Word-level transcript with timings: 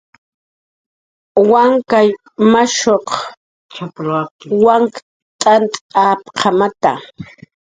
Wankay 1.49 2.07
mashuq 2.51 3.07
wank 4.65 4.93
t'ant 5.41 5.71
apqamata 6.05 6.91